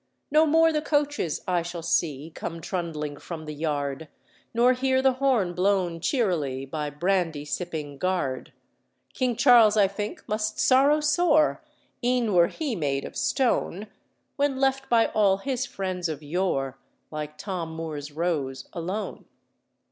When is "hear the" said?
4.73-5.13